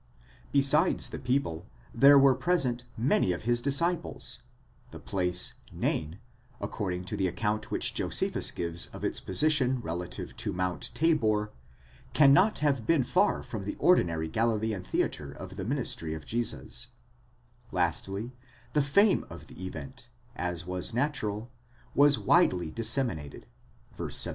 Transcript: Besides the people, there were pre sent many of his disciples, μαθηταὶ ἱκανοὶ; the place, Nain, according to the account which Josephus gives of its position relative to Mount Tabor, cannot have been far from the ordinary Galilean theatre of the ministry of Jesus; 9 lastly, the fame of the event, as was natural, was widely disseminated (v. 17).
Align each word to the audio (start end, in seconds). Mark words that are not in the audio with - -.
Besides 0.51 1.09
the 1.09 1.19
people, 1.19 1.67
there 1.93 2.17
were 2.17 2.33
pre 2.33 2.57
sent 2.57 2.85
many 2.97 3.33
of 3.33 3.43
his 3.43 3.61
disciples, 3.61 4.39
μαθηταὶ 4.41 4.89
ἱκανοὶ; 4.89 4.91
the 4.93 4.99
place, 4.99 5.53
Nain, 5.71 6.17
according 6.59 7.05
to 7.05 7.15
the 7.15 7.27
account 7.27 7.69
which 7.69 7.93
Josephus 7.93 8.49
gives 8.49 8.87
of 8.87 9.03
its 9.03 9.19
position 9.19 9.79
relative 9.79 10.35
to 10.37 10.51
Mount 10.53 10.89
Tabor, 10.95 11.51
cannot 12.13 12.57
have 12.65 12.87
been 12.87 13.03
far 13.03 13.43
from 13.43 13.63
the 13.63 13.75
ordinary 13.77 14.27
Galilean 14.27 14.81
theatre 14.81 15.31
of 15.31 15.55
the 15.55 15.63
ministry 15.65 16.15
of 16.15 16.25
Jesus; 16.25 16.87
9 17.71 17.73
lastly, 17.73 18.31
the 18.73 18.81
fame 18.81 19.23
of 19.29 19.45
the 19.49 19.65
event, 19.67 20.09
as 20.35 20.65
was 20.65 20.95
natural, 20.95 21.51
was 21.93 22.17
widely 22.17 22.71
disseminated 22.71 23.45
(v. 23.95 24.09
17). 24.11 24.11